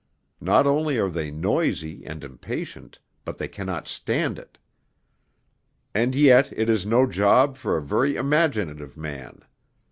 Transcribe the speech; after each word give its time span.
Not 0.41 0.65
only 0.65 0.97
are 0.97 1.11
they 1.11 1.29
noisy 1.29 2.03
and 2.07 2.23
impatient, 2.23 2.97
but 3.23 3.37
they 3.37 3.47
cannot 3.47 3.87
stand 3.87 4.39
it. 4.39 4.57
And 5.93 6.15
yet 6.15 6.51
it 6.53 6.69
is 6.71 6.87
no 6.87 7.05
job 7.05 7.55
for 7.55 7.77
a 7.77 7.83
very 7.83 8.15
imaginative 8.15 8.97
man. 8.97 9.43